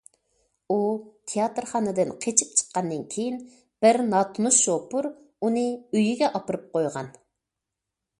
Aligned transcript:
ئۇ 0.75 0.77
تىياتىرخانىدىن 1.31 2.13
قېچىپ 2.23 2.55
چىققاندىن 2.61 3.03
كېيىن، 3.15 3.37
بىر 3.87 3.99
ناتونۇش 4.15 4.63
شوپۇر 4.63 5.09
ئۇنى 5.11 5.67
ئۆيىگە 5.69 6.31
ئاپىرىپ 6.41 6.65
قويغان. 6.79 7.13